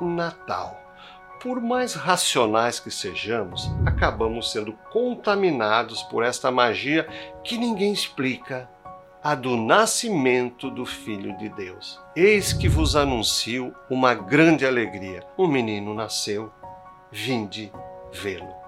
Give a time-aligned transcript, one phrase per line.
[0.00, 0.78] Natal.
[1.42, 7.08] Por mais racionais que sejamos, acabamos sendo contaminados por esta magia
[7.42, 8.68] que ninguém explica
[9.22, 12.00] a do nascimento do Filho de Deus.
[12.16, 16.50] Eis que vos anuncio uma grande alegria: um menino nasceu,
[17.10, 17.72] vinde
[18.12, 18.60] vê-lo.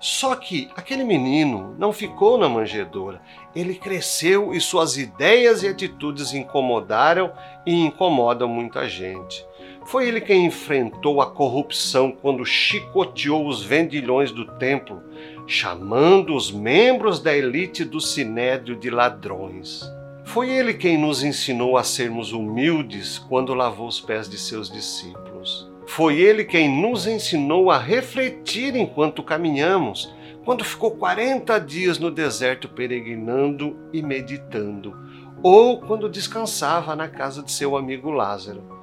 [0.00, 3.22] Só que aquele menino não ficou na manjedoura,
[3.56, 7.32] ele cresceu e suas ideias e atitudes incomodaram
[7.64, 9.46] e incomodam muita gente.
[9.86, 15.02] Foi ele quem enfrentou a corrupção quando chicoteou os vendilhões do templo,
[15.46, 19.82] chamando os membros da elite do sinédrio de ladrões.
[20.24, 25.70] Foi ele quem nos ensinou a sermos humildes quando lavou os pés de seus discípulos.
[25.86, 30.12] Foi ele quem nos ensinou a refletir enquanto caminhamos,
[30.44, 34.96] quando ficou 40 dias no deserto peregrinando e meditando,
[35.42, 38.73] ou quando descansava na casa de seu amigo Lázaro.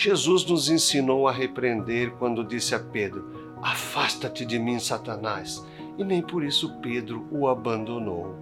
[0.00, 5.66] Jesus nos ensinou a repreender quando disse a Pedro: Afasta-te de mim, Satanás.
[5.98, 8.36] E nem por isso Pedro o abandonou.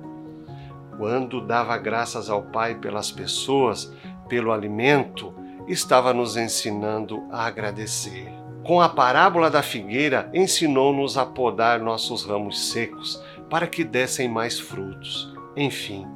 [0.99, 3.91] Quando dava graças ao Pai pelas pessoas,
[4.29, 5.33] pelo alimento,
[5.67, 8.29] estava nos ensinando a agradecer.
[8.63, 14.61] Com a parábola da figueira, ensinou-nos a podar nossos ramos secos para que dessem mais
[14.61, 15.35] frutos.
[15.57, 16.07] Enfim,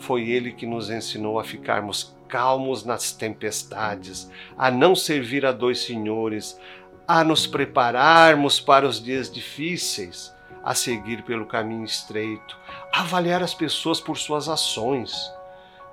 [0.00, 5.80] foi ele que nos ensinou a ficarmos calmos nas tempestades, a não servir a dois
[5.80, 6.58] senhores,
[7.06, 12.56] a nos prepararmos para os dias difíceis, a seguir pelo caminho estreito,
[12.94, 15.12] a avaliar as pessoas por suas ações.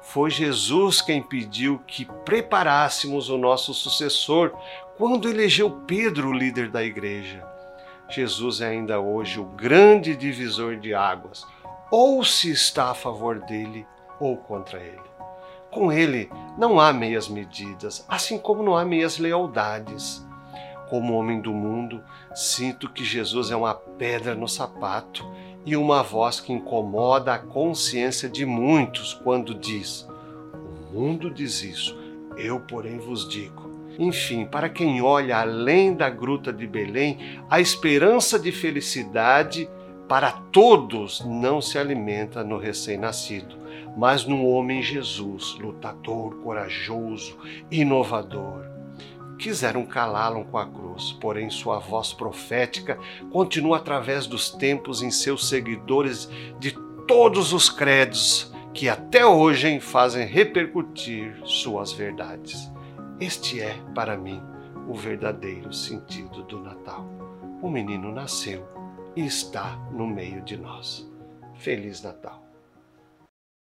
[0.01, 4.53] Foi Jesus quem pediu que preparássemos o nosso sucessor
[4.95, 7.43] quando elegeu Pedro líder da igreja.
[8.09, 11.45] Jesus é ainda hoje o grande divisor de águas,
[11.91, 13.85] ou se está a favor dele
[14.19, 15.07] ou contra ele.
[15.71, 20.25] Com ele não há meias medidas, assim como não há meias lealdades.
[20.89, 22.01] Como homem do mundo,
[22.33, 25.29] sinto que Jesus é uma pedra no sapato
[25.65, 30.07] e uma voz que incomoda a consciência de muitos quando diz:
[30.89, 31.97] O mundo diz isso,
[32.37, 33.67] eu, porém, vos digo.
[33.99, 39.67] Enfim, para quem olha além da gruta de Belém, a esperança de felicidade
[40.07, 43.57] para todos não se alimenta no recém-nascido,
[43.97, 47.37] mas no homem Jesus, lutador, corajoso,
[47.69, 48.65] inovador.
[49.37, 52.97] Quiseram calá-lo com a cruz, porém sua voz profética
[53.31, 56.29] continua através dos tempos em seus seguidores
[56.59, 56.71] de
[57.07, 62.71] todos os credos que até hoje fazem repercutir suas verdades.
[63.19, 64.41] Este é, para mim,
[64.87, 67.05] o verdadeiro sentido do Natal.
[67.61, 68.76] O menino nasceu
[69.25, 71.09] está no meio de nós.
[71.55, 72.46] Feliz Natal!